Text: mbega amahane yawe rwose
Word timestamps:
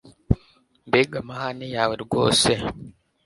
mbega 0.87 1.15
amahane 1.23 1.65
yawe 1.75 1.95
rwose 2.03 2.51